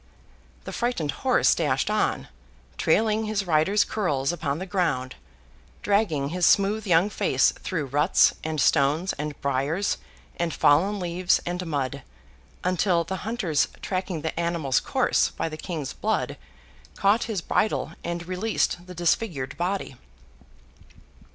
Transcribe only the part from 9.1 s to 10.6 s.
and briers, and